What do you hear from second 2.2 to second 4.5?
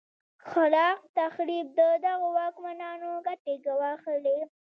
واکمنانو ګټې ګواښلې.